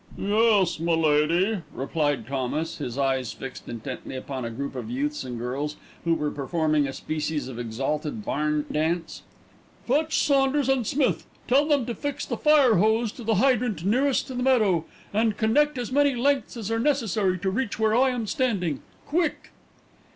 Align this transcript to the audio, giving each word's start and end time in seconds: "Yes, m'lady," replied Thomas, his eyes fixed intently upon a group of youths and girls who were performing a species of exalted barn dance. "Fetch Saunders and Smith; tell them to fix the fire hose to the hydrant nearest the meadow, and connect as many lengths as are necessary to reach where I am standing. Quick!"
"Yes, 0.17 0.79
m'lady," 0.79 1.61
replied 1.71 2.25
Thomas, 2.25 2.79
his 2.79 2.97
eyes 2.97 3.33
fixed 3.33 3.69
intently 3.69 4.15
upon 4.15 4.43
a 4.45 4.49
group 4.49 4.73
of 4.75 4.89
youths 4.89 5.23
and 5.23 5.37
girls 5.37 5.75
who 6.05 6.15
were 6.15 6.31
performing 6.31 6.87
a 6.87 6.91
species 6.93 7.47
of 7.47 7.59
exalted 7.59 8.25
barn 8.25 8.65
dance. 8.71 9.21
"Fetch 9.85 10.17
Saunders 10.17 10.69
and 10.69 10.87
Smith; 10.87 11.27
tell 11.47 11.67
them 11.67 11.85
to 11.85 11.93
fix 11.93 12.25
the 12.25 12.35
fire 12.35 12.77
hose 12.77 13.11
to 13.11 13.23
the 13.23 13.35
hydrant 13.35 13.85
nearest 13.85 14.27
the 14.27 14.33
meadow, 14.37 14.85
and 15.13 15.37
connect 15.37 15.77
as 15.77 15.91
many 15.91 16.15
lengths 16.15 16.57
as 16.57 16.71
are 16.71 16.79
necessary 16.79 17.37
to 17.37 17.51
reach 17.51 17.77
where 17.77 17.95
I 17.95 18.09
am 18.09 18.25
standing. 18.25 18.81
Quick!" 19.05 19.51